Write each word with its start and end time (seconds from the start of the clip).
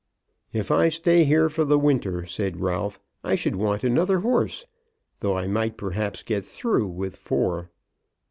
"If 0.51 0.71
I 0.71 0.89
stay 0.89 1.25
here 1.25 1.47
for 1.47 1.63
the 1.63 1.77
winter," 1.77 2.25
said 2.25 2.59
Ralph, 2.59 2.99
"I 3.23 3.35
should 3.35 3.55
want 3.55 3.83
another 3.83 4.21
horse. 4.21 4.65
Though 5.19 5.37
I 5.37 5.45
might, 5.45 5.77
perhaps, 5.77 6.23
get 6.23 6.43
through 6.43 6.87
with 6.87 7.15
four." 7.15 7.69